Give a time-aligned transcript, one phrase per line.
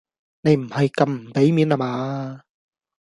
[0.41, 2.41] 你唔係咁唔俾面呀嘛？